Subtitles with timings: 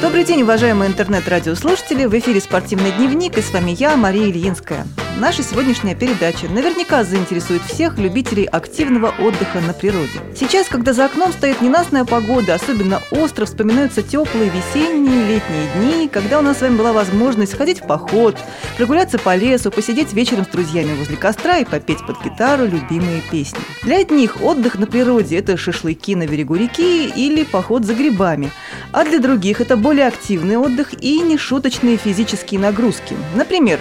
[0.00, 2.04] Добрый день, уважаемые интернет-радиослушатели!
[2.04, 4.86] В эфире «Спортивный дневник» и с вами я, Мария Ильинская.
[5.18, 10.20] Наша сегодняшняя передача наверняка заинтересует всех любителей активного отдыха на природе.
[10.36, 16.38] Сейчас, когда за окном стоит ненастная погода, особенно остро вспоминаются теплые весенние, летние дни, когда
[16.38, 18.36] у нас с вами была возможность сходить в поход,
[18.76, 23.58] прогуляться по лесу, посидеть вечером с друзьями возле костра и попеть под гитару любимые песни.
[23.82, 28.52] Для одних отдых на природе– это шашлыки на берегу реки или поход за грибами,
[28.92, 33.16] а для других это более активный отдых и нешуточные физические нагрузки.
[33.34, 33.80] Например,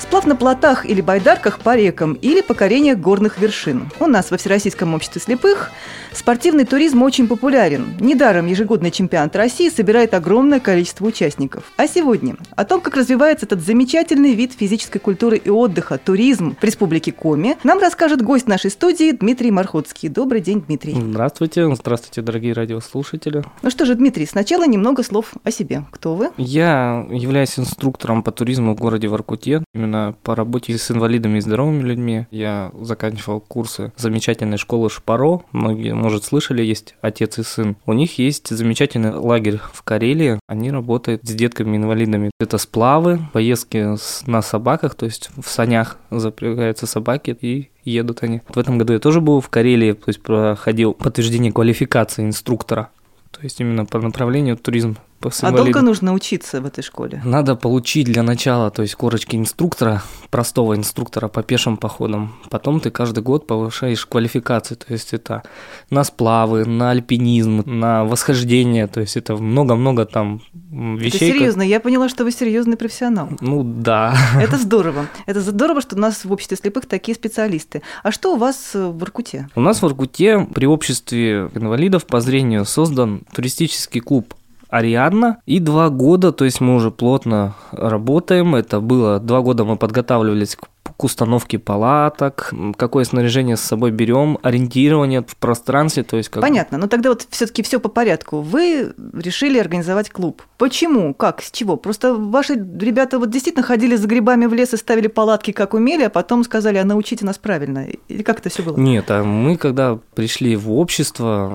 [0.00, 3.90] Сплав на плотах или байдарках по рекам или покорение горных вершин.
[4.00, 5.70] У нас во Всероссийском обществе слепых
[6.12, 7.94] спортивный туризм очень популярен.
[8.00, 11.64] Недаром ежегодный чемпионат России собирает огромное количество участников.
[11.76, 16.64] А сегодня о том, как развивается этот замечательный вид физической культуры и отдыха– туризм в
[16.64, 20.08] Республике Коми, нам расскажет гость нашей студии Дмитрий Мархотский.
[20.08, 20.94] Добрый день, Дмитрий.
[20.94, 23.44] Здравствуйте, здравствуйте, дорогие радиослушатели.
[23.62, 25.84] Ну что же, Дмитрий, сначала немного слов о себе.
[25.90, 26.30] Кто вы?
[26.38, 29.62] Я являюсь инструктором по туризму в городе Воркуте.
[29.74, 32.26] Именно именно по работе с инвалидами и здоровыми людьми.
[32.30, 35.42] Я заканчивал курсы замечательной школы Шпаро.
[35.52, 37.76] Многие, может, слышали, есть отец и сын.
[37.86, 40.38] У них есть замечательный лагерь в Карелии.
[40.46, 42.30] Они работают с детками-инвалидами.
[42.38, 43.96] Это сплавы, поездки
[44.28, 48.42] на собаках, то есть в санях запрягаются собаки и едут они.
[48.48, 52.90] В этом году я тоже был в Карелии, то есть проходил подтверждение квалификации инструктора.
[53.30, 57.20] То есть именно по направлению туризм а долго нужно учиться в этой школе?
[57.24, 62.34] Надо получить для начала, то есть корочки инструктора, простого инструктора по пешим походам.
[62.48, 65.42] Потом ты каждый год повышаешь квалификацию, то есть это
[65.90, 70.40] на сплавы, на альпинизм, на восхождение, то есть это много-много там
[70.70, 71.30] вещей.
[71.30, 73.28] Это серьезно, я поняла, что вы серьезный профессионал.
[73.40, 74.16] Ну да.
[74.40, 75.06] Это здорово.
[75.26, 77.82] Это здорово, что у нас в обществе слепых такие специалисты.
[78.02, 79.48] А что у вас в Иркуте?
[79.54, 84.34] У нас в Иркуте при обществе инвалидов по зрению создан туристический клуб
[84.70, 85.38] Ариадна.
[85.46, 88.54] И два года, то есть мы уже плотно работаем.
[88.54, 90.68] Это было два года мы подготавливались к
[91.00, 96.42] к установке палаток, какое снаряжение с собой берем, ориентирование в пространстве, то есть как...
[96.42, 98.42] Понятно, но тогда вот все-таки все по порядку.
[98.42, 100.42] Вы решили организовать клуб.
[100.58, 101.14] Почему?
[101.14, 101.40] Как?
[101.40, 101.78] С чего?
[101.78, 106.02] Просто ваши ребята вот действительно ходили за грибами в лес и ставили палатки, как умели,
[106.02, 107.86] а потом сказали, а научите нас правильно.
[108.08, 108.76] Или как это все было?
[108.76, 111.50] Нет, а мы когда пришли в общество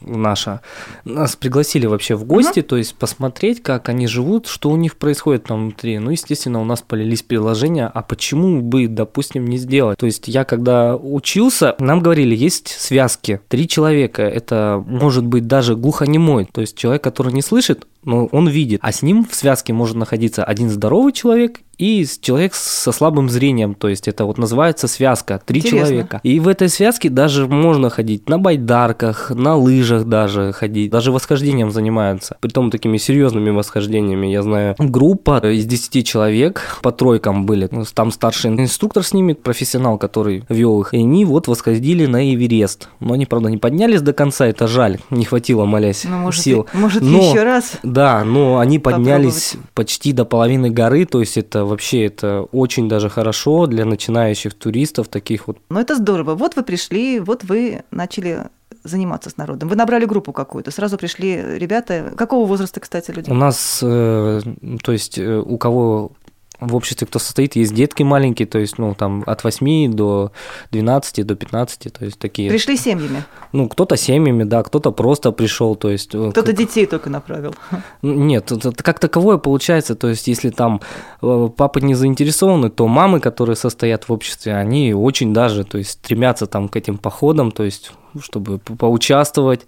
[0.00, 0.62] наше,
[1.04, 2.70] нас пригласили вообще в гости, угу.
[2.70, 6.00] то есть посмотреть, как они живут, что у них происходит там внутри.
[6.00, 9.98] Ну, естественно, у нас полились приложения, а почему бы, допустим, не сделать.
[9.98, 15.76] То есть я когда учился, нам говорили, есть связки, три человека, это может быть даже
[15.76, 19.72] глухонемой, то есть человек, который не слышит, но он видит, а с ним в связке
[19.72, 24.88] может находиться один здоровый человек и человек со слабым зрением, то есть это вот называется
[24.88, 25.86] связка, три Интересно.
[25.86, 26.20] человека.
[26.22, 31.70] И в этой связке даже можно ходить на байдарках, на лыжах даже ходить, даже восхождением
[31.70, 34.28] занимаются, притом такими серьезными восхождениями.
[34.28, 39.98] Я знаю, группа из 10 человек по тройкам были, там старший инструктор с ними, профессионал,
[39.98, 42.88] который вел их, и они вот восходили на Эверест.
[43.00, 46.66] Но они, правда, не поднялись до конца, это жаль, не хватило, молясь, ну, может, сил.
[46.72, 47.78] Может, но, еще раз?
[47.94, 53.08] Да, но они поднялись почти до половины горы, то есть это вообще это очень даже
[53.08, 55.58] хорошо для начинающих туристов, таких вот.
[55.70, 56.34] Ну это здорово.
[56.34, 58.48] Вот вы пришли, вот вы начали
[58.82, 59.68] заниматься с народом?
[59.68, 62.12] Вы набрали группу какую-то, сразу пришли ребята.
[62.16, 63.30] Какого возраста, кстати, люди?
[63.30, 64.40] У нас, э,
[64.82, 66.12] то есть, э, у кого
[66.60, 70.32] в обществе, кто состоит, есть детки маленькие, то есть, ну, там, от 8 до
[70.70, 72.48] 12, до 15, то есть, такие.
[72.48, 73.24] Пришли семьями?
[73.52, 76.14] Ну, кто-то семьями, да, кто-то просто пришел, то есть...
[76.14, 76.56] Э, кто-то как...
[76.56, 77.54] детей только направил?
[78.02, 80.80] Ну, нет, как таковое получается, то есть, если там
[81.22, 85.90] э, папы не заинтересованы, то мамы, которые состоят в обществе, они очень даже, то есть,
[85.90, 89.66] стремятся там к этим походам, то есть, чтобы поучаствовать,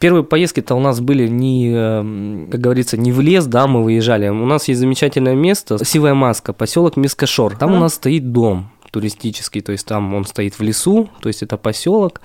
[0.00, 4.28] Первые поездки-то у нас были не, э, как говорится, не в лес, да, мы выезжали.
[4.28, 7.56] У нас есть замечательное место, Сивая Маска, поселок Мискашор.
[7.56, 7.76] Там а?
[7.76, 11.56] у нас стоит дом туристический, то есть там он стоит в лесу, то есть это
[11.56, 12.20] поселок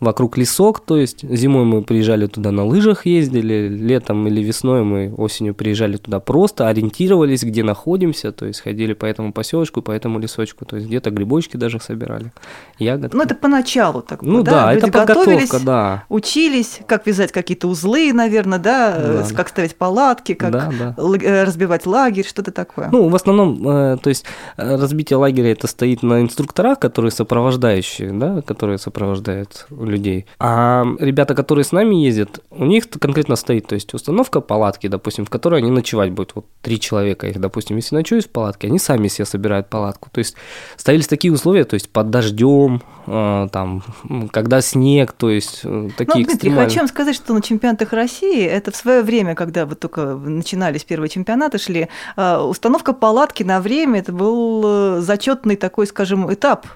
[0.00, 5.12] вокруг лесок, то есть зимой мы приезжали туда на лыжах ездили, летом или весной мы
[5.16, 10.18] осенью приезжали туда просто, ориентировались, где находимся, то есть ходили по этому поселочку, по этому
[10.18, 12.32] лесочку, то есть где-то грибочки даже собирали,
[12.78, 13.16] ягоды.
[13.16, 16.04] Ну это поначалу так Ну да, да это подготовка, да.
[16.08, 19.34] Учились, как вязать какие-то узлы, наверное, да, да.
[19.34, 20.94] как ставить палатки, как да, да.
[20.96, 22.88] Э, разбивать лагерь, что-то такое.
[22.92, 24.24] Ну, в основном, э, то есть
[24.56, 30.26] э, разбитие лагеря это стоит на инструкторах, которые сопровождающие, да, которые сопровождают людей.
[30.38, 35.24] А ребята, которые с нами ездят, у них конкретно стоит, то есть установка палатки, допустим,
[35.24, 36.34] в которой они ночевать будут.
[36.34, 40.08] Вот три человека их, допустим, если ночуют в палатке, они сами себе собирают палатку.
[40.10, 40.36] То есть
[40.76, 43.82] ставились такие условия, то есть под дождем, э, там,
[44.30, 48.44] когда снег, то есть э, такие ну, Дмитрий, хочу вам сказать, что на чемпионатах России,
[48.44, 53.60] это в свое время, когда вот только начинались первые чемпионаты, шли, э, установка палатки на
[53.60, 56.66] время, это был зачетный такой, скажем, этап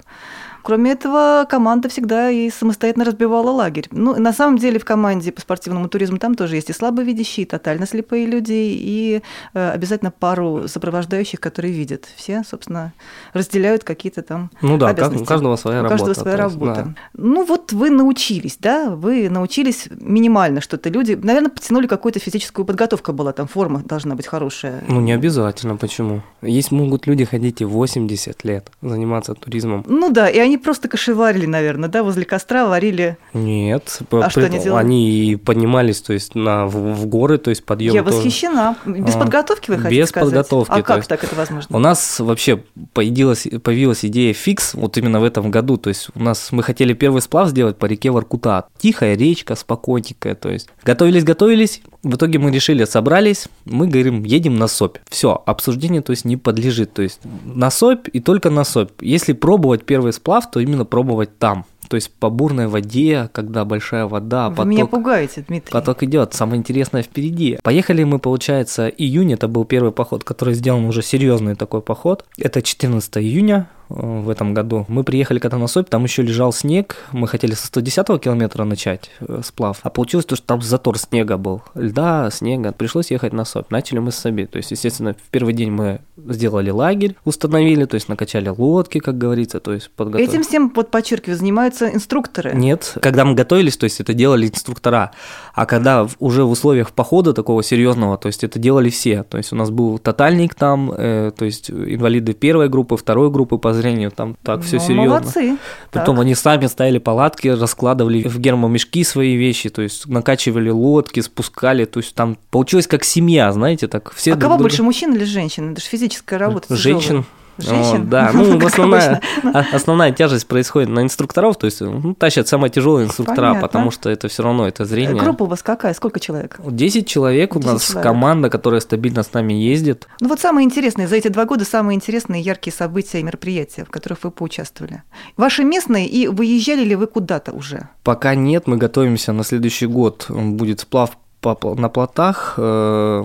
[0.63, 3.87] Кроме этого, команда всегда и самостоятельно разбивала лагерь.
[3.91, 7.49] Ну, на самом деле в команде по спортивному туризму там тоже есть и слабовидящие, и
[7.49, 9.21] тотально слепые люди, и
[9.53, 12.05] э, обязательно пару сопровождающих, которые видят.
[12.15, 12.93] Все, собственно,
[13.33, 15.23] разделяют какие-то там Ну да, обязанности.
[15.23, 15.97] у каждого своя у работа.
[16.05, 16.81] каждого своя есть, работа.
[16.83, 16.93] да.
[17.13, 20.89] Ну вот вы научились, да, вы научились минимально что-то.
[20.89, 24.83] Люди, наверное, потянули какую-то физическую подготовку была, там форма должна быть хорошая.
[24.87, 26.21] Ну не обязательно, почему?
[26.41, 29.83] Есть могут люди ходить и 80 лет, заниматься туризмом.
[29.87, 33.17] Ну да, и они просто кошеварили, наверное, да, возле костра варили.
[33.33, 34.79] Нет, А что они делали?
[34.83, 37.93] они поднимались, то есть на, в, в горы, то есть подъем.
[37.93, 38.17] Я тоже.
[38.17, 38.75] восхищена.
[38.85, 40.29] Без А, подготовки вы хотите без сказать?
[40.29, 41.75] подготовки, А как есть так это возможно?
[41.75, 42.63] У нас вообще
[42.93, 45.77] появилась, появилась идея фикс вот именно в этом году.
[45.77, 48.65] То есть у нас мы хотели первый сплав сделать по реке Воркута.
[48.77, 50.35] Тихая речка, спокойненькая.
[50.35, 51.81] То есть готовились, готовились.
[52.03, 54.97] В итоге мы решили, собрались, мы говорим, едем на СОПь.
[55.09, 56.93] Все, обсуждение, то есть не подлежит.
[56.93, 58.91] То есть на СОПь и только на СОПь.
[59.01, 61.65] Если пробовать первый сплав, то именно пробовать там.
[61.87, 64.69] То есть по бурной воде, когда большая вода, Вы поток...
[64.71, 65.71] меня пугаете, Дмитрий.
[65.71, 67.57] Поток идет, самое интересное впереди.
[67.61, 72.25] Поехали мы, получается, июнь, это был первый поход, который сделан уже серьезный такой поход.
[72.37, 74.85] Это 14 июня в этом году.
[74.87, 79.11] Мы приехали когда на Сопь, там еще лежал снег, мы хотели со 110 километра начать
[79.19, 83.45] э, сплав, а получилось то, что там затор снега был, льда, снега, пришлось ехать на
[83.45, 83.69] Сопь.
[83.69, 87.95] Начали мы с Соби, то есть, естественно, в первый день мы сделали лагерь, установили, то
[87.95, 90.29] есть накачали лодки, как говорится, то есть подготовили.
[90.29, 92.53] Этим всем, вот подчеркиваю, занимаются инструкторы.
[92.53, 95.11] Нет, когда мы готовились, то есть это делали инструктора,
[95.53, 99.51] а когда уже в условиях похода такого серьезного, то есть это делали все, то есть
[99.51, 104.11] у нас был тотальник там, э, то есть инвалиды первой группы, второй группы по зрению,
[104.11, 105.09] там так все Ну, серьезно.
[105.19, 105.57] Молодцы.
[105.91, 106.21] Притом Так.
[106.23, 111.99] они сами ставили палатки, раскладывали в гермомешки свои вещи, то есть накачивали лодки, спускали, то
[111.99, 115.25] есть там получилось как семья, знаете, так все а друг кого друга- больше, мужчин или
[115.25, 115.71] женщин?
[115.73, 116.69] Это же физическая работа.
[116.69, 117.23] тяжелая.
[117.57, 118.01] Женщин.
[118.01, 119.67] Вот, да, ну, Как основная, обычно.
[119.73, 123.61] основная тяжесть происходит на инструкторов, то есть ну, тащат самые тяжелые инструктора, Понятно.
[123.67, 125.21] потому что это все равно это зрение.
[125.21, 125.93] Группа у вас какая?
[125.93, 126.59] Сколько человек?
[126.65, 128.03] 10 человек у 10 нас человек.
[128.03, 130.07] команда, которая стабильно с нами ездит.
[130.19, 133.89] Ну вот самые интересные, за эти два года самые интересные яркие события и мероприятия, в
[133.89, 135.03] которых вы поучаствовали.
[135.37, 137.89] Ваши местные, и выезжали ли вы куда-то уже?
[138.03, 140.25] Пока нет, мы готовимся на следующий год.
[140.29, 143.23] Будет сплав на плотах э,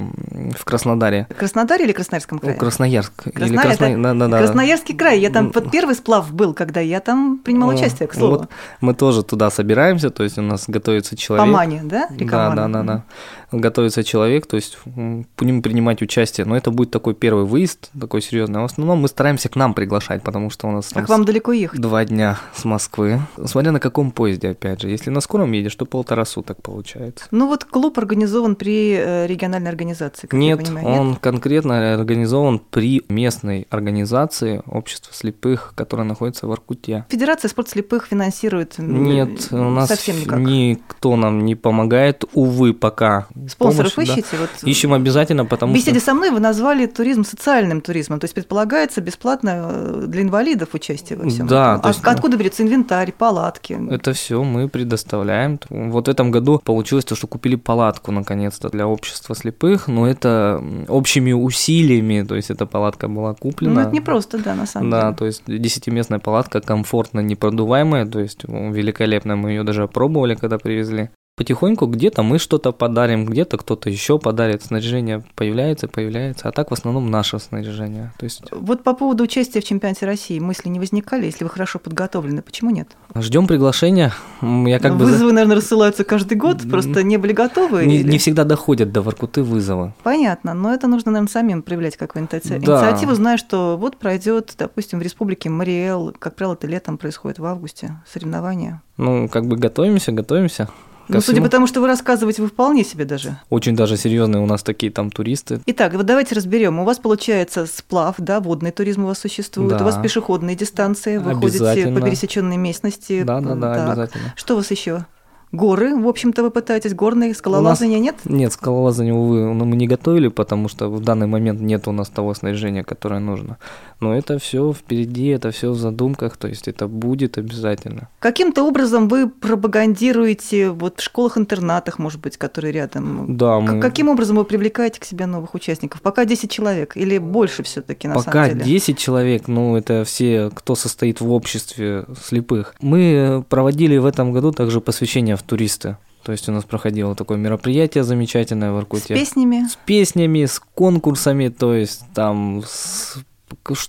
[0.57, 1.27] в Краснодаре.
[1.37, 2.55] Краснодар или Красноярском крае?
[2.55, 3.27] Ну, Красноярск.
[3.27, 4.39] Или Красно- это да, да, да.
[4.39, 5.21] Красноярский край.
[5.21, 8.39] Я там вот первый сплав был, когда я там принимала участие, к слову.
[8.39, 8.49] вот
[8.81, 11.47] мы тоже туда собираемся, то есть у нас готовится человек.
[11.47, 12.09] По Мане, да?
[12.17, 13.03] Река Да, да, да, да.
[13.51, 16.45] Готовится человек, то есть будем принимать участие.
[16.45, 18.59] Но это будет такой первый выезд, такой серьезный.
[18.61, 21.09] А в основном мы стараемся к нам приглашать, потому что у нас А там к
[21.09, 21.81] вам далеко ехать?
[21.81, 23.21] два дня с Москвы.
[23.47, 24.89] Смотря на каком поезде, опять же.
[24.91, 27.25] Если на скором едешь, то полтора суток получается.
[27.31, 32.59] Ну вот клуб организован при э, региональной организации, как я Нет, понимаю, он конкретно организован
[32.59, 37.05] при местной организации общества слепых, которая находится в Аркуте.
[37.11, 40.39] Федерация спорт слепых финансирует Нет, у нас совсем никак.
[40.39, 43.27] никто нам не помогает, увы, пока.
[43.49, 44.15] Спонсоров Помощь, да.
[44.15, 44.37] ищете?
[44.39, 46.07] Вот Ищем обязательно, потому беседе что...
[46.07, 51.19] со мной вы назвали туризм социальным туризмом, то есть предполагается бесплатно э, для инвалидов участие
[51.19, 51.47] во всем.
[51.47, 51.85] Да, этом.
[51.85, 53.79] А есть, ну, откуда берется инвентарь, палатки?
[53.91, 55.61] Это все мы предоставляем.
[55.69, 60.63] Вот в этом году получилось то, что купили палатку наконец-то для общества слепых, но это
[60.89, 63.75] общими усилиями, то есть эта палатка была куплена.
[63.75, 65.17] Ну, это не просто, да, на самом Да, деле.
[65.17, 71.11] то есть десятиместная палатка, комфортно непродуваемая, то есть великолепная, мы ее даже опробовали, когда привезли.
[71.39, 76.75] Потихоньку где-то мы что-то подарим, где-то кто-то еще подарит, снаряжение появляется, появляется, а так в
[76.75, 78.13] основном наше снаряжение.
[78.19, 81.79] То есть Вот по поводу участия в чемпионате России мысли не возникали, если вы хорошо
[81.79, 82.89] подготовлены, почему нет?
[83.15, 84.13] ждем приглашения.
[84.43, 87.87] Я как бы Вызовы, наверное, рассылаются каждый год, просто не были готовы?
[87.87, 89.95] не, или- не всегда доходят до Воркуты вызова.
[90.03, 92.57] Понятно, но это нужно, наверное, самим проявлять какую-нибудь иници- Да.
[92.59, 97.45] инициативу, зная, что вот пройдет, допустим, в республике Мариэл, как правило, это летом происходит в
[97.45, 98.83] августе, соревнования.
[98.97, 100.69] Ну, как бы готовимся, готовимся.
[101.09, 101.45] Ну, судя всему.
[101.47, 103.39] по тому, что вы рассказываете, вы вполне себе даже.
[103.51, 105.61] Очень даже серьезные у нас такие там туристы.
[105.67, 106.79] Итак, вот давайте разберем.
[106.79, 109.83] У вас получается сплав, да, водный туризм у вас существует, Да.
[109.83, 113.23] у вас пешеходные дистанции, вы ходите по пересеченной местности.
[113.23, 113.89] Да, да, да, Так.
[113.89, 114.35] обязательно.
[114.37, 115.07] Что у вас еще?
[115.53, 118.17] Горы, в общем-то, вы пытаетесь, горные, скалолазания нет?
[118.25, 122.35] Нет, скалолазания, увы, мы не готовили, потому что в данный момент нет у нас того
[122.35, 123.57] снаряжения, которое нужно.
[124.01, 128.09] Но это все впереди, это все в задумках, то есть это будет обязательно.
[128.21, 133.37] Каким-то образом вы пропагандируете вот в школах-интернатах, может быть, которые рядом?
[133.37, 133.59] Да.
[133.59, 133.81] Мы...
[133.81, 136.03] Каким образом вы привлекаете к себе новых участников?
[136.03, 138.61] Пока 10 человек или больше все таки на Пока самом деле?
[138.61, 142.75] Пока 10 человек, ну это все, кто состоит в обществе слепых.
[142.81, 145.97] Мы проводили в этом году также посвящение в туристы.
[146.23, 149.17] То есть у нас проходило такое мероприятие замечательное в Иркуте.
[149.17, 149.67] С песнями?
[149.67, 153.17] С песнями, с конкурсами, то есть там с...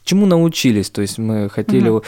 [0.06, 0.90] чему научились.
[0.90, 2.04] То есть мы хотели угу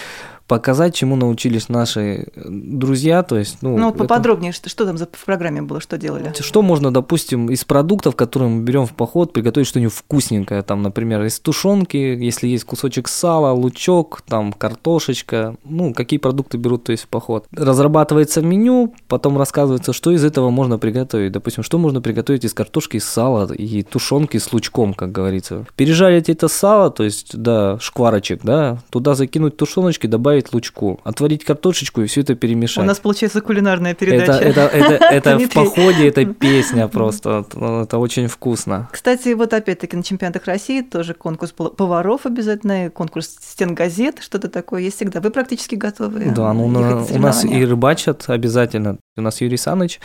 [0.51, 4.58] показать, чему научились наши друзья, то есть, ну, ну вот поподробнее, это...
[4.58, 6.34] что, что там за, в программе было, что делали?
[6.38, 11.24] Что можно, допустим, из продуктов, которые мы берем в поход, приготовить что-нибудь вкусненькое, там, например,
[11.24, 17.05] из тушенки, если есть кусочек сала, лучок, там, картошечка, ну, какие продукты берут, то есть
[17.05, 17.46] в поход.
[17.55, 22.98] Разрабатывается меню, потом рассказывается, что из этого можно приготовить, допустим, что можно приготовить из картошки,
[22.98, 25.65] из сала и тушенки с лучком, как говорится.
[25.77, 31.43] Пережарить это сало, то есть, да, шкварочек, да, туда закинуть тушеночки, добавить добавить лучку, отварить
[31.43, 32.83] картошечку и все это перемешать.
[32.83, 34.33] У нас получается кулинарная передача.
[34.33, 35.05] Это, это, это,
[35.36, 38.89] это в походе, это песня просто, это очень вкусно.
[38.91, 44.81] Кстати, вот опять-таки на чемпионатах России тоже конкурс поваров обязательно, конкурс стен газет, что-то такое
[44.81, 45.21] есть всегда.
[45.21, 46.31] Вы практически готовы?
[46.31, 48.98] Да, ну у нас и рыбачат обязательно.
[49.17, 50.00] У нас Юрий Саныч,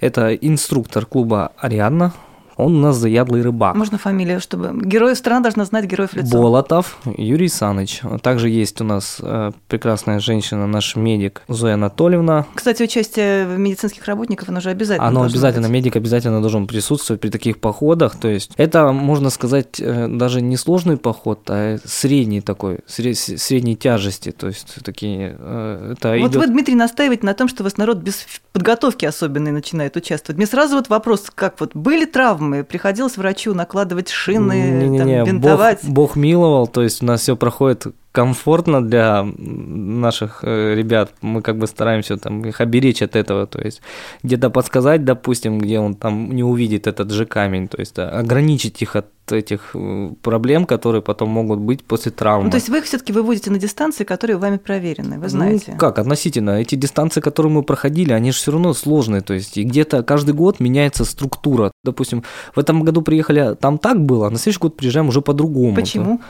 [0.00, 2.12] это инструктор клуба «Ариадна»,
[2.58, 3.76] он у нас заядлый рыбак.
[3.76, 4.72] Можно фамилию, чтобы...
[4.84, 6.36] Герой страна должна знать героев лицо.
[6.36, 8.02] Болотов Юрий Саныч.
[8.20, 12.46] Также есть у нас э, прекрасная женщина, наш медик Зоя Анатольевна.
[12.54, 15.74] Кстати, участие медицинских работников, оно же обязательно Оно обязательно, быть.
[15.74, 18.16] медик обязательно должен присутствовать при таких походах.
[18.16, 24.32] То есть это, можно сказать, э, даже не сложный поход, а средний такой, средней тяжести.
[24.32, 25.36] То есть такие...
[25.38, 26.36] Э, это вот идет...
[26.42, 30.38] вы, Дмитрий, настаиваете на том, что вас народ без подготовки особенной начинает участвовать.
[30.38, 34.98] Мне сразу вот вопрос, как вот были травмы, травмы, приходилось врачу накладывать шины, не, не,
[34.98, 35.80] не, там, бинтовать.
[35.84, 37.86] Бог, Бог миловал, то есть у нас все проходит
[38.18, 41.10] комфортно для наших э, ребят.
[41.22, 43.82] Мы как бы стараемся там их оберечь от этого, то есть
[44.24, 48.96] где-то подсказать, допустим, где он там не увидит этот же камень, то есть ограничить их
[48.96, 52.44] от этих э, проблем, которые потом могут быть после травмы.
[52.44, 55.72] Ну, то есть вы их все-таки выводите на дистанции, которые вами проверены, вы ну, знаете?
[55.72, 56.60] Ну, как, относительно.
[56.60, 59.20] Эти дистанции, которые мы проходили, они же все равно сложные.
[59.20, 61.70] То есть и где-то каждый год меняется структура.
[61.84, 62.22] Допустим,
[62.54, 65.76] в этом году приехали, там так было, а на следующий год приезжаем уже по-другому.
[65.76, 66.20] Почему?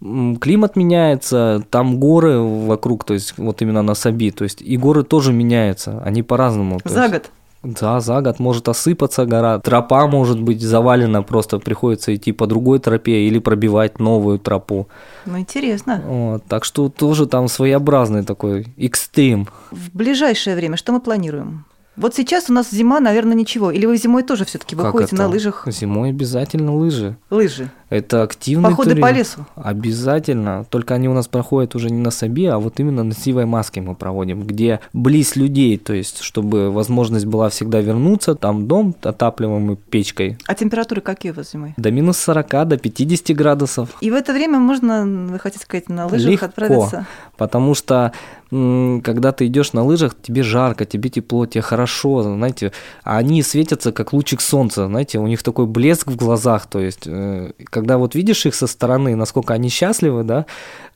[0.00, 5.02] Климат меняется, там горы вокруг, то есть вот именно на Саби, то есть и горы
[5.02, 6.80] тоже меняются, они по-разному.
[6.84, 7.30] За есть, год?
[7.64, 12.78] Да, за год может осыпаться гора, тропа может быть завалена, просто приходится идти по другой
[12.78, 14.86] тропе или пробивать новую тропу.
[15.26, 16.02] Ну, интересно.
[16.06, 19.48] Вот, так что тоже там своеобразный такой экстрим.
[19.72, 21.64] В ближайшее время что мы планируем?
[21.96, 23.72] Вот сейчас у нас зима, наверное, ничего.
[23.72, 25.64] Или вы зимой тоже все-таки выходите на лыжах?
[25.66, 27.16] Зимой обязательно лыжи.
[27.28, 27.72] Лыжи.
[27.90, 29.02] Это активный Походы туризм.
[29.02, 29.46] по лесу?
[29.56, 30.66] Обязательно.
[30.68, 33.80] Только они у нас проходят уже не на Сабе, а вот именно на Сивой Маске
[33.80, 39.76] мы проводим, где близ людей, то есть чтобы возможность была всегда вернуться, там дом отапливаемый
[39.76, 40.36] печкой.
[40.46, 41.74] А температуры какие у вас зимой?
[41.76, 43.88] До минус 40, до 50 градусов.
[44.00, 47.06] И в это время можно, вы хотите сказать, на лыжах Легко, отправиться?
[47.36, 48.12] потому что
[48.50, 52.72] когда ты идешь на лыжах, тебе жарко, тебе тепло, тебе хорошо, знаете,
[53.04, 57.02] а они светятся как лучик солнца, знаете, у них такой блеск в глазах, то есть
[57.06, 60.46] э, когда вот видишь их со стороны, насколько они счастливы, да,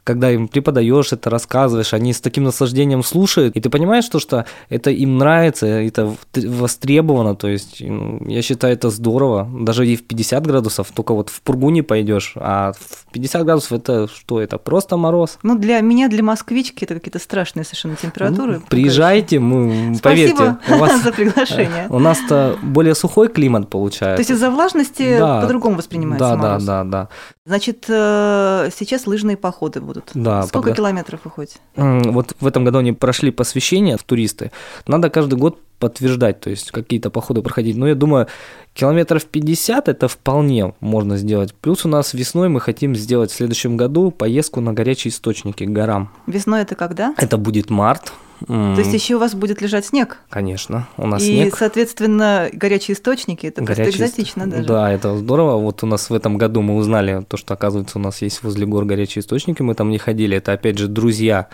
[0.04, 4.47] когда им преподаешь это, рассказываешь, они с таким наслаждением слушают, и ты понимаешь, то, что
[4.68, 10.04] это им нравится, это востребовано, то есть ну, я считаю это здорово, даже и в
[10.04, 14.59] 50 градусов, только вот в пургу не пойдешь, а в 50 градусов это что, это
[14.59, 15.38] просто мороз.
[15.42, 18.54] Ну для меня, для москвички это какие-то страшные совершенно температуры.
[18.54, 20.75] Ну, приезжайте, мы, Спасибо поверьте.
[20.75, 21.87] у вас, за приглашение.
[21.90, 24.16] У нас-то более сухой климат получается.
[24.16, 26.64] То есть из-за влажности да, по-другому воспринимается да, мороз?
[26.64, 27.09] Да, да, да.
[27.44, 30.11] Значит, э, сейчас лыжные походы будут.
[30.15, 30.43] Да.
[30.43, 30.77] Сколько подго...
[30.77, 31.59] километров вы ходите?
[31.77, 34.51] Вот в этом году они прошли посвящение в туристы.
[34.87, 37.77] Надо каждый год подтверждать, то есть какие-то походы проходить.
[37.77, 38.29] Но я думаю,
[38.73, 41.55] километров 50 это вполне можно сделать.
[41.55, 45.71] Плюс у нас весной мы хотим сделать в следующем году поездку на горячие источники к
[45.71, 46.11] горам.
[46.27, 47.15] Весной это когда?
[47.19, 48.13] Это будет март.
[48.47, 50.19] То есть еще у вас будет лежать снег?
[50.29, 51.55] Конечно, у нас и, снег.
[51.55, 54.65] И, соответственно, горячие источники, это горячие просто экзотично даже.
[54.65, 55.59] Да, это здорово.
[55.59, 58.67] Вот у нас в этом году мы узнали то, что, оказывается, у нас есть возле
[58.67, 60.37] гор горячие источники, мы там не ходили.
[60.37, 61.49] Это, опять же, друзья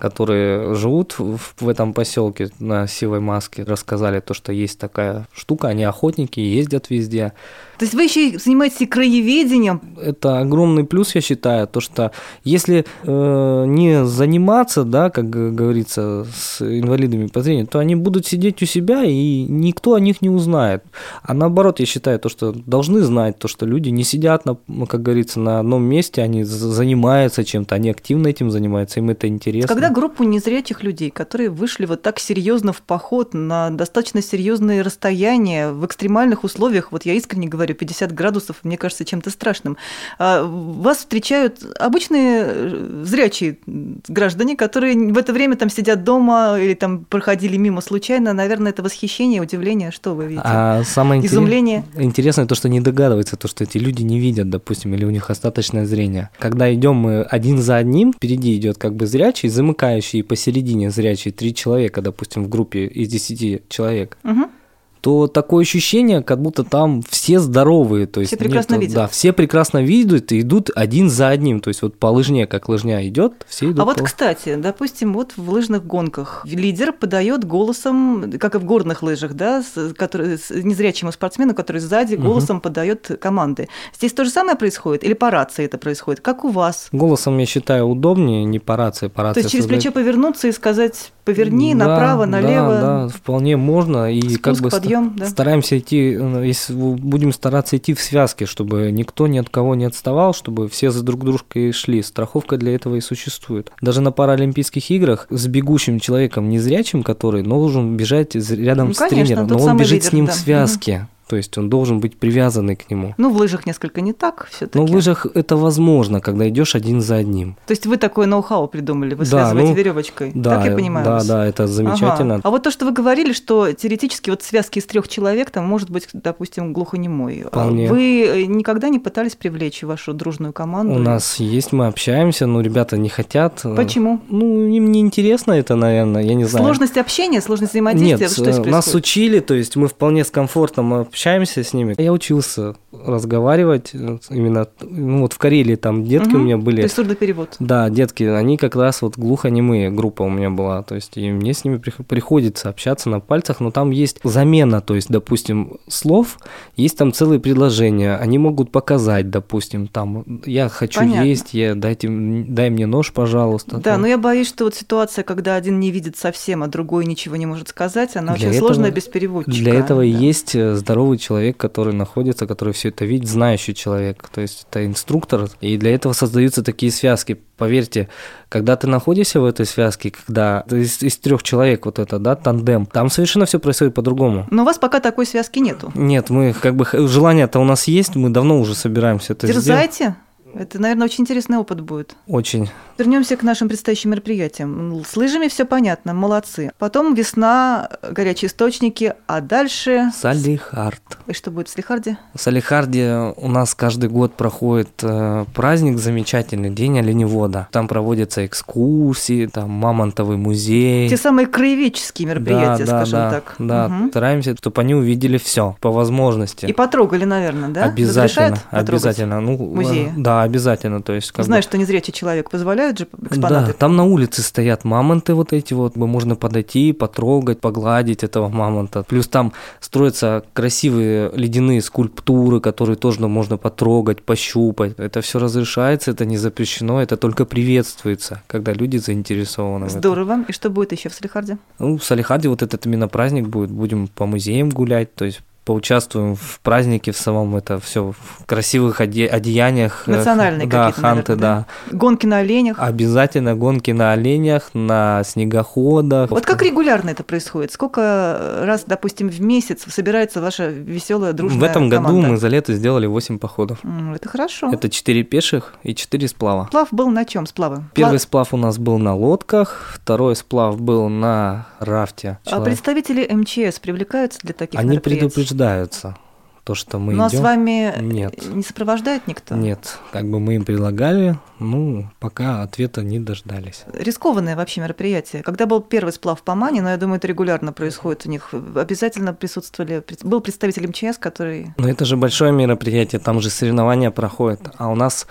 [0.00, 5.84] которые живут в этом поселке на Сивой Маске, рассказали то, что есть такая штука, они
[5.84, 7.34] охотники, ездят везде.
[7.78, 9.80] То есть вы еще и занимаетесь и краеведением?
[10.00, 12.12] Это огромный плюс, я считаю, то, что
[12.44, 18.62] если э, не заниматься, да, как говорится, с инвалидами по зрению, то они будут сидеть
[18.62, 20.82] у себя, и никто о них не узнает.
[21.22, 25.02] А наоборот, я считаю, то, что должны знать, то, что люди не сидят, на, как
[25.02, 29.68] говорится, на одном месте, они занимаются чем-то, они активно этим занимаются, им это интересно.
[29.68, 35.70] Когда группу незрячих людей, которые вышли вот так серьезно в поход на достаточно серьезные расстояния
[35.70, 39.76] в экстремальных условиях, вот я искренне говорю, говорю, 50 градусов, мне кажется, чем-то страшным.
[40.18, 46.74] А вас встречают обычные э, зрячие граждане, которые в это время там сидят дома или
[46.74, 48.32] там проходили мимо случайно.
[48.32, 50.42] Наверное, это восхищение, удивление, что вы видите?
[50.44, 51.84] А самое Изумление.
[51.96, 55.30] Интересное то, что не догадывается, то, что эти люди не видят, допустим, или у них
[55.30, 56.30] остаточное зрение.
[56.38, 59.48] Когда идем мы один за одним, впереди идет как бы зрячий,
[59.80, 64.18] замыкающий, и посередине зрячий, три человека, допустим, в группе из десяти человек.
[64.24, 64.50] Угу
[65.00, 68.06] то такое ощущение, как будто там все здоровые.
[68.06, 68.94] То есть все прекрасно нет, видят.
[68.94, 71.60] Да, все прекрасно видят и идут один за одним.
[71.60, 73.80] То есть вот по лыжне, как лыжня идет, все идут.
[73.80, 74.04] А вот, по...
[74.04, 79.62] кстати, допустим, вот в лыжных гонках лидер подает голосом, как и в горных лыжах, да,
[79.96, 82.64] который, незрячему спортсмену, который сзади голосом угу.
[82.64, 83.68] подает команды.
[83.96, 86.20] Здесь то же самое происходит или по рации это происходит?
[86.20, 86.88] Как у вас?
[86.92, 89.08] Голосом, я считаю, удобнее, не по рации.
[89.08, 92.72] По рации то есть через плечо повернуться и сказать поверни да, направо, налево.
[92.72, 94.12] Да, да, вполне можно.
[94.12, 95.26] И Спуск, как бы подъем, да.
[95.26, 100.34] стараемся идти, если будем стараться идти в связке, чтобы никто ни от кого не отставал,
[100.34, 102.02] чтобы все за друг дружкой шли.
[102.02, 103.70] Страховка для этого и существует.
[103.80, 109.24] Даже на Паралимпийских играх с бегущим человеком незрячим, который должен бежать рядом ну, с конечно,
[109.24, 110.32] тренером, но он бежит лидер, с ним да.
[110.32, 111.08] в связке.
[111.30, 113.14] То есть он должен быть привязанный к нему.
[113.16, 114.76] Ну, в лыжах несколько не так все-таки.
[114.76, 117.56] Но в лыжах это возможно, когда идешь один за одним.
[117.68, 120.32] То есть вы такое ноу-хау придумали, вы Да, связываете ну, веревочкой.
[120.34, 121.04] Да, так я понимаю.
[121.04, 121.26] Да, вас?
[121.28, 122.34] да, это замечательно.
[122.34, 122.42] Ага.
[122.42, 125.88] А вот то, что вы говорили, что теоретически вот связки из трех человек там может
[125.88, 127.44] быть, допустим, глухонемой.
[127.46, 127.88] Вполне.
[127.88, 130.96] Вы никогда не пытались привлечь вашу дружную команду?
[130.96, 133.62] У нас есть, мы общаемся, но ребята не хотят.
[133.76, 134.20] Почему?
[134.28, 136.64] Ну, им не интересно это, наверное, я не знаю.
[136.64, 140.92] Сложность общения, сложность взаимодействия, Нет, что э, нас учили, то есть мы вполне с комфортом
[140.92, 141.94] общаемся с ними.
[141.98, 146.40] Я учился разговаривать э, именно, ну вот в Карелии там детки Мгм.
[146.40, 146.76] у меня были.
[146.76, 147.56] То есть сурдоперевод.
[147.60, 151.52] Да, детки, они как раз вот глухонемые группа у меня была, то есть и мне
[151.54, 156.38] с ними прих- приходится общаться на пальцах, но там есть замена, то есть, допустим, слов,
[156.76, 161.22] есть там целые предложения, они могут показать, допустим, там, я хочу Понятно.
[161.26, 163.76] есть, я, дайте, дай мне нож, пожалуйста.
[163.76, 164.02] Да, там.
[164.02, 167.46] но я боюсь, что вот ситуация, когда один не видит совсем, а другой ничего не
[167.46, 169.56] может сказать, она Для очень этого- сложная без переводчика.
[169.56, 170.18] Для этого и да.
[170.18, 170.74] есть э,
[171.10, 174.28] здоровый человек, который находится, который все это видит, знающий человек.
[174.32, 175.48] То есть это инструктор.
[175.60, 177.38] И для этого создаются такие связки.
[177.56, 178.08] Поверьте,
[178.48, 182.86] когда ты находишься в этой связке, когда из, из трех человек вот это, да, тандем,
[182.86, 184.46] там совершенно все происходит по-другому.
[184.50, 185.92] Но у вас пока такой связки нету.
[185.94, 189.66] Нет, мы как бы желание-то у нас есть, мы давно уже собираемся это сделать.
[189.66, 190.16] Дерзайте.
[190.54, 192.16] Это, наверное, очень интересный опыт будет.
[192.26, 192.70] Очень.
[193.00, 195.02] Вернемся к нашим предстоящим мероприятиям.
[195.06, 196.70] С лыжами все понятно, молодцы.
[196.78, 200.10] Потом весна, горячие источники, а дальше...
[200.14, 201.00] Салихард.
[201.26, 202.18] И что будет в Слихарде?
[202.34, 207.68] В Салихарде у нас каждый год проходит э, праздник замечательный, День оленевода.
[207.72, 211.08] Там проводятся экскурсии, там мамонтовый музей.
[211.08, 213.54] Те самые краеведческие мероприятия, да, скажем да, так.
[213.58, 214.10] Да, Мгм.
[214.10, 216.66] стараемся, чтобы они увидели все по возможности.
[216.66, 217.84] И потрогали, наверное, да?
[217.84, 219.40] Обязательно, обязательно.
[219.40, 220.12] Ну, музеи?
[220.18, 221.00] Да, обязательно.
[221.00, 222.50] То есть, как Знаешь, что незрячий человек
[222.98, 223.66] позволяют же экспонаты?
[223.66, 229.02] да, там на улице стоят мамонты вот эти вот, можно подойти, потрогать, погладить этого мамонта.
[229.02, 234.94] Плюс там строятся красивые ледяные скульптуры, которые тоже можно потрогать, пощупать.
[234.98, 239.88] Это все разрешается, это не запрещено, это только приветствуется, когда люди заинтересованы.
[239.88, 240.44] Здорово.
[240.48, 241.58] И что будет еще в Салихарде?
[241.78, 246.34] Ну, в Салихарде вот этот именно праздник будет, будем по музеям гулять, то есть поучаствуем
[246.36, 250.04] в празднике в самом это все в красивых оде- одеяниях.
[250.06, 251.96] э, Национальные да, какие-то, ханты, наверное, да.
[251.96, 252.76] Гонки на оленях.
[252.80, 256.30] Обязательно гонки на оленях, на снегоходах.
[256.30, 257.72] Вот как регулярно это происходит?
[257.72, 262.28] Сколько раз, допустим, в месяц собирается ваша веселая дружная В этом году команда?
[262.28, 263.78] мы за лето сделали 8 походов.
[264.14, 264.70] Это хорошо.
[264.72, 266.66] Это 4 пеших и 4 сплава.
[266.68, 267.46] Сплав был на чем?
[267.46, 267.84] Сплавы?
[267.94, 272.38] Первый Пла- сплав у нас был на лодках, второй сплав был на рафте.
[272.44, 275.26] А Человек- представители МЧС привлекаются для таких Они мероприятий?
[275.50, 276.16] Предупреждаются,
[276.64, 277.42] то, что мы Ну а с идем.
[277.42, 278.46] вами Нет.
[278.54, 279.54] не сопровождает никто?
[279.54, 283.84] Нет, как бы мы им предлагали, ну, пока ответа не дождались.
[283.92, 285.42] Рискованное вообще мероприятие.
[285.42, 289.34] Когда был первый сплав по Мане, но я думаю, это регулярно происходит у них, обязательно
[289.34, 291.72] присутствовали, был представитель МЧС, который...
[291.76, 295.26] Но это же большое мероприятие, там же соревнования проходят, а у нас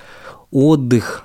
[0.51, 1.23] отдых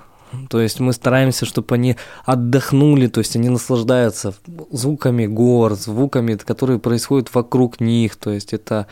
[0.49, 1.95] То есть мы стараемся, чтобы они
[2.25, 4.33] отдохнули, то есть они наслаждаются
[4.71, 8.15] звуками гор, звуками, которые происходят вокруг них.
[8.15, 8.87] То есть это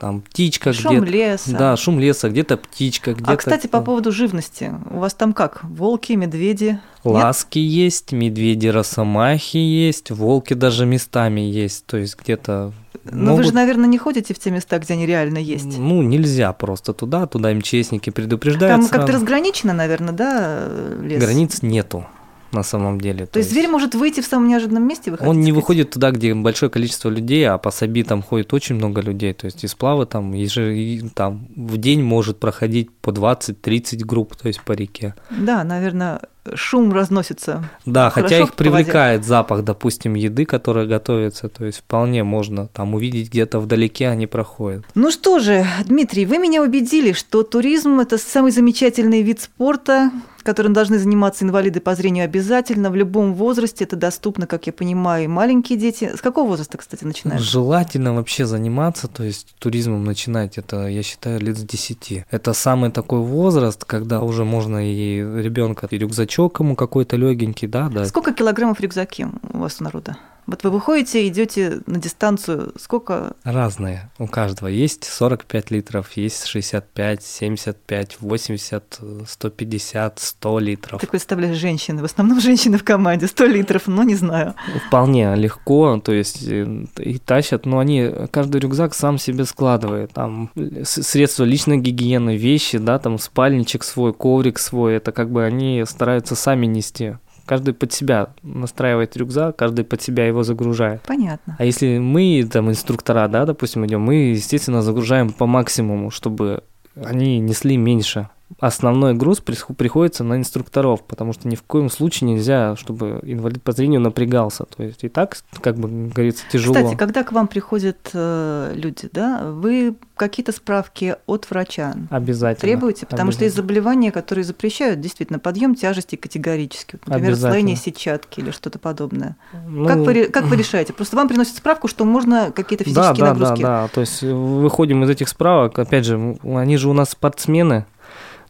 [0.00, 1.12] там птичка шум где-то.
[1.12, 1.56] леса.
[1.56, 3.32] Да, шум леса, где-то птичка, где-то.
[3.32, 4.72] А, кстати, по поводу живности.
[4.90, 5.64] У вас там как?
[5.64, 6.78] Волки, медведи?
[7.04, 7.72] Ласки Нет?
[7.72, 11.86] есть, медведи, росомахи есть, волки даже местами есть.
[11.86, 12.72] То есть где-то
[13.10, 13.36] но могут...
[13.36, 15.78] вы же, наверное, не ходите в те места, где они реально есть.
[15.78, 18.80] Ну, нельзя просто туда, туда МЧСники предупреждают.
[18.80, 20.68] Там как-то разграничено, наверное, да,
[21.02, 21.22] лес?
[21.22, 22.06] Границ нету
[22.52, 23.26] на самом деле.
[23.26, 25.10] То, То есть зверь может выйти в самом неожиданном месте?
[25.10, 25.54] Вы он не сказать?
[25.54, 29.32] выходит туда, где большое количество людей, а по Саби там ходит очень много людей.
[29.34, 34.48] То есть из сплавы там, еже, там в день может проходить по 20-30 групп, то
[34.48, 35.14] есть по реке.
[35.30, 36.20] Да, наверное,
[36.54, 37.68] шум разносится.
[37.84, 43.30] Да, хотя их привлекает запах, допустим, еды, которая готовится, то есть вполне можно там увидеть
[43.30, 44.84] где-то вдалеке они проходят.
[44.94, 50.10] Ну что же, Дмитрий, вы меня убедили, что туризм– это самый замечательный вид спорта,
[50.46, 53.84] которым должны заниматься инвалиды по зрению обязательно, в любом возрасте.
[53.84, 56.12] Это доступно, как я понимаю, и маленькие дети.
[56.16, 57.42] С какого возраста, кстати, начинают?
[57.42, 62.26] Желательно вообще заниматься, то есть туризмом начинать, это, я считаю, лет с 10.
[62.30, 67.88] Это самый такой возраст, когда уже можно и ребенка и рюкзачок ему какой-то легенький, да,
[67.88, 68.04] да.
[68.04, 70.16] Сколько килограммов в рюкзаке у вас у народа?
[70.46, 73.34] Вот вы выходите, идете на дистанцию, сколько?
[73.42, 74.68] Разные у каждого.
[74.68, 81.00] Есть 45 литров, есть 65, 75, 80, 150, 100 литров.
[81.00, 84.54] Ты представляешь, женщины, в основном женщины в команде, 100 литров, но не знаю.
[84.86, 90.12] Вполне легко, то есть э, и тащат, но они, каждый рюкзак сам себе складывает.
[90.12, 90.52] Там
[90.84, 96.36] средства личной гигиены, вещи, да, там спальничек свой, коврик свой, это как бы они стараются
[96.36, 97.16] сами нести.
[97.46, 101.02] Каждый под себя настраивает рюкзак, каждый под себя его загружает.
[101.02, 101.56] Понятно.
[101.58, 106.64] А если мы, там, инструктора, да, допустим, идем, мы, естественно, загружаем по максимуму, чтобы
[106.96, 108.28] они несли меньше
[108.60, 113.72] основной груз приходится на инструкторов, потому что ни в коем случае нельзя, чтобы инвалид по
[113.72, 114.64] зрению напрягался.
[114.64, 116.74] То есть и так, как бы говорится, тяжело.
[116.74, 122.60] Кстати, когда к вам приходят э, люди, да, вы какие-то справки от врача Обязательно.
[122.60, 123.06] требуете?
[123.06, 126.98] Потому что есть заболевания, которые запрещают действительно подъем тяжести категорически.
[127.06, 129.36] Например, слоение сетчатки или что-то подобное.
[129.68, 130.92] Ну, как, вы, как вы решаете?
[130.92, 133.62] Просто вам приносят справку, что можно какие-то физические да, нагрузки.
[133.62, 133.88] Да, да, да.
[133.88, 137.86] То есть выходим из этих справок, опять же, они же у нас спортсмены,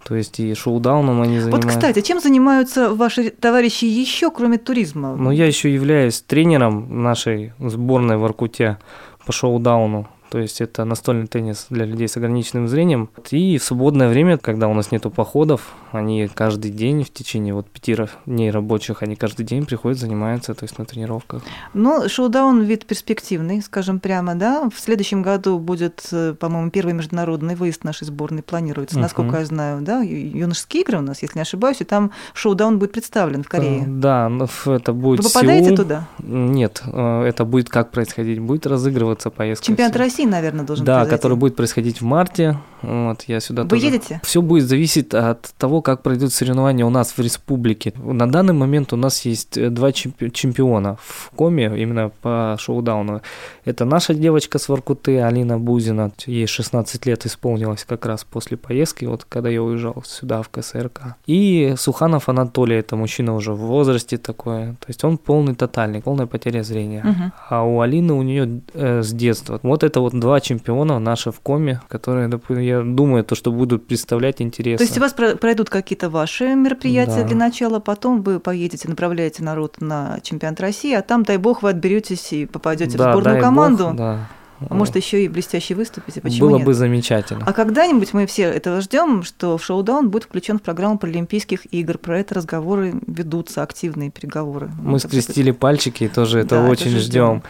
[0.07, 1.69] то есть и шоу-дауном они занимаются.
[1.69, 5.17] Вот, кстати, чем занимаются ваши товарищи еще, кроме туризма?
[5.17, 8.79] Ну, я еще являюсь тренером нашей сборной в Аркуте
[9.27, 10.07] по шоу-дауну.
[10.31, 13.11] То есть это настольный теннис для людей с ограниченным зрением.
[13.31, 17.69] И в свободное время, когда у нас нету походов, они каждый день в течение вот
[17.69, 21.43] пяти дней рабочих, они каждый день приходят, занимаются, то есть на тренировках.
[21.75, 24.69] Ну, шоу-даун вид перспективный, скажем прямо, да.
[24.69, 29.03] В следующем году будет, э, по-моему, первый международный выезд нашей сборной планируется, uh-huh.
[29.03, 32.93] насколько я знаю, да, юношеские игры у нас, если не ошибаюсь, и там шоу-даун будет
[32.93, 33.83] представлен в Корее.
[33.83, 34.31] Э, да,
[34.67, 35.77] это будет Вы попадаете Сеул.
[35.77, 36.09] туда?
[36.19, 38.41] Нет, э, это будет как происходить?
[38.41, 39.67] Будет разыгрываться поездка.
[39.67, 41.17] Чемпионат России, наверное, должен Да, произойти.
[41.17, 42.59] который будет происходить в марте.
[42.83, 43.87] Вот, я сюда Вы тоже...
[43.87, 44.21] едете?
[44.23, 47.93] Все будет зависеть от того, как пройдут соревнования у нас в республике.
[47.97, 53.23] На данный момент у нас есть э, два чемпиона в коме именно по шоу-дауну.
[53.65, 56.11] Это наша девочка с Воркуты, Алина Бузина.
[56.27, 61.15] Ей 16 лет исполнилось как раз после поездки, вот когда я уезжал сюда, в КСРК.
[61.29, 64.73] И Суханов Анатолий, это мужчина уже в возрасте такой.
[64.81, 67.05] То есть он полный тотальный, полная потеря зрения.
[67.05, 67.33] Угу.
[67.49, 69.61] А у Алины у нее э, с детства.
[69.63, 72.29] Вот это вот два чемпиона наши в коме, которые,
[72.67, 74.79] я думаю, то, что будут представлять интерес.
[74.79, 77.29] То есть у вас пройдут какие-то ваши мероприятия да.
[77.29, 81.71] для начала, потом вы поедете, направляете народ на чемпионат России, а там, дай бог, вы
[81.71, 83.87] отберетесь и попадете да, в сборную команду.
[83.89, 84.29] Бог, да.
[84.69, 86.21] А может, еще и блестяще выступите?
[86.21, 86.67] Почему Было нет?
[86.67, 87.45] бы замечательно.
[87.47, 91.99] А когда-нибудь мы все этого ждем, что в шоу-даун будет включен в программу Паралимпийских игр.
[91.99, 94.71] Про это разговоры ведутся, активные переговоры.
[94.81, 95.59] Мы вот скрестили это...
[95.59, 97.43] пальчики и тоже это да, очень ждем.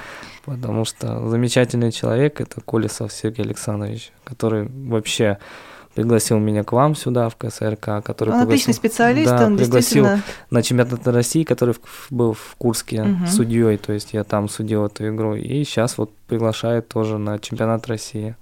[0.44, 5.38] Потому что замечательный человек это Колесов Сергей Александрович, который вообще
[5.96, 10.22] пригласил меня к вам сюда, в КСРК, который он отличный специалист, да, он пригласил действительно...
[10.50, 11.74] на чемпионат России, который
[12.10, 13.26] был в Курске Мгм.
[13.26, 17.86] судьей, то есть я там судил эту игру, и сейчас вот приглашает тоже на чемпионат
[17.88, 18.36] России.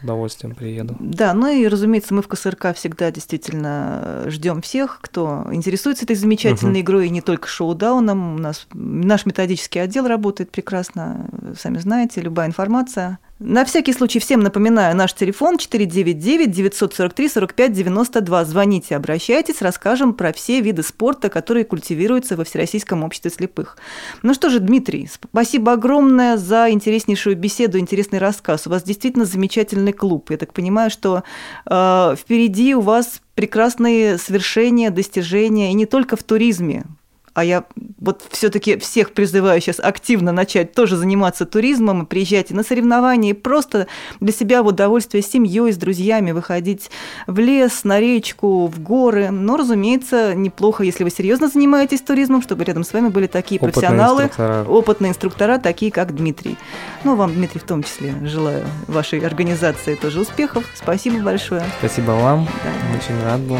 [0.00, 0.96] С удовольствием приеду.
[0.98, 6.72] Да, ну и, разумеется, мы в КСРК всегда действительно ждем всех, кто интересуется этой замечательной
[6.72, 6.80] Мгм.
[6.80, 8.36] игрой, и не только шоу-дауном.
[8.36, 11.26] У нас наш методический отдел работает прекрасно,
[11.58, 18.44] сами знаете, любая информация На всякий случай всем напоминаю, наш телефон 499-943-45-92.
[18.46, 23.76] Звоните, обращайтесь, расскажем про все виды спорта, которые культивируются во Всероссийском обществе слепых.
[24.22, 28.66] Ну что же, Дмитрий, спасибо огромное за интереснейшую беседу, интересный рассказ.
[28.66, 30.30] У вас действительно замечательный клуб.
[30.30, 31.22] Я так понимаю, что
[31.66, 36.86] э, впереди у вас прекрасные свершения, достижения, и не только в туризме
[37.34, 37.64] а я
[38.00, 43.34] вот все-таки всех призываю сейчас активно начать тоже заниматься туризмом и приезжать на соревнования, и
[43.34, 43.88] просто
[44.20, 46.90] для себя в удовольствие с семьей, с друзьями выходить
[47.26, 49.30] в лес, на речку, в горы.
[49.30, 53.72] Но, разумеется, неплохо, если вы серьезно занимаетесь туризмом, чтобы рядом с вами были такие опытные
[53.72, 54.64] профессионалы, инструктора.
[54.68, 56.56] опытные инструктора, такие как Дмитрий.
[57.02, 60.64] Ну, вам, Дмитрий, в том числе желаю вашей организации тоже успехов.
[60.74, 61.64] Спасибо большое.
[61.80, 62.46] Спасибо вам.
[62.62, 62.96] Да.
[62.96, 63.58] Очень рад был.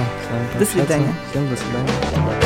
[0.58, 1.12] До свидания.
[1.30, 2.43] Всем до свидания.